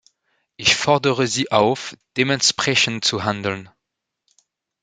Ich 0.55 0.73
fordere 0.75 1.27
Sie 1.27 1.51
auf, 1.51 1.95
dementsprechend 2.17 3.05
zu 3.05 3.23
handeln! 3.23 3.69